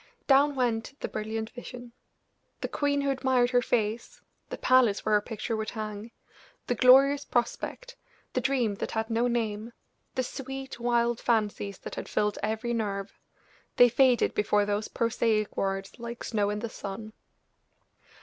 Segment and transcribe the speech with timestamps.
[0.25, 1.91] Down went the brilliant vision!
[2.61, 6.09] The queen who admired her face, the palace where her picture would hang,
[6.65, 7.95] the glorious prospect,
[8.33, 9.73] the dream that had no name,
[10.15, 13.19] the sweet, wild fancies that had filled every nerve
[13.75, 17.13] they faded before those prosaic words like snow in the sun!